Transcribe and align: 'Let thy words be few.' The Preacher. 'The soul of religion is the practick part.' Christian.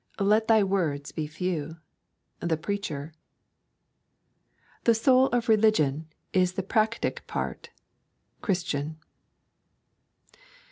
'Let 0.19 0.47
thy 0.47 0.63
words 0.63 1.11
be 1.11 1.27
few.' 1.27 1.77
The 2.39 2.57
Preacher. 2.57 3.13
'The 4.83 4.95
soul 4.95 5.27
of 5.27 5.47
religion 5.47 6.07
is 6.33 6.53
the 6.53 6.63
practick 6.63 7.27
part.' 7.27 7.69
Christian. 8.41 8.97